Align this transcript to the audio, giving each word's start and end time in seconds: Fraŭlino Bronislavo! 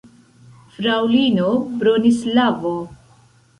Fraŭlino 0.77 1.51
Bronislavo! 1.83 2.75